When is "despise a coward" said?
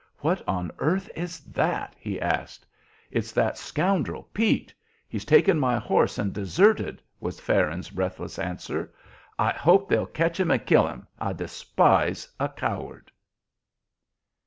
11.33-13.11